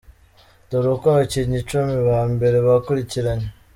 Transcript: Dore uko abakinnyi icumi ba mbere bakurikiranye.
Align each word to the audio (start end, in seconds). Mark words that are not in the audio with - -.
Dore 0.69 0.87
uko 0.95 1.05
abakinnyi 1.13 1.57
icumi 1.61 1.95
ba 2.07 2.19
mbere 2.33 2.57
bakurikiranye. 2.67 3.47